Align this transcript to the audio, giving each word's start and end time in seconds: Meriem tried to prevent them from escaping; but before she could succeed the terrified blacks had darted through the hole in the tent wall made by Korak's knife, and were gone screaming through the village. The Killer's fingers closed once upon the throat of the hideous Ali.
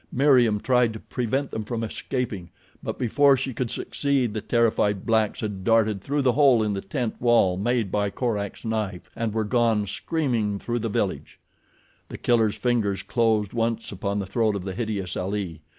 Meriem 0.11 0.59
tried 0.59 0.93
to 0.93 0.99
prevent 0.99 1.51
them 1.51 1.63
from 1.63 1.83
escaping; 1.83 2.49
but 2.81 2.97
before 2.97 3.37
she 3.37 3.53
could 3.53 3.69
succeed 3.69 4.33
the 4.33 4.41
terrified 4.41 5.05
blacks 5.05 5.41
had 5.41 5.63
darted 5.63 6.01
through 6.01 6.23
the 6.23 6.31
hole 6.31 6.63
in 6.63 6.73
the 6.73 6.81
tent 6.81 7.15
wall 7.21 7.55
made 7.55 7.91
by 7.91 8.09
Korak's 8.09 8.65
knife, 8.65 9.11
and 9.15 9.31
were 9.31 9.43
gone 9.43 9.85
screaming 9.85 10.57
through 10.57 10.79
the 10.79 10.89
village. 10.89 11.37
The 12.09 12.17
Killer's 12.17 12.55
fingers 12.55 13.03
closed 13.03 13.53
once 13.53 13.91
upon 13.91 14.17
the 14.17 14.25
throat 14.25 14.55
of 14.55 14.63
the 14.65 14.73
hideous 14.73 15.15
Ali. 15.15 15.61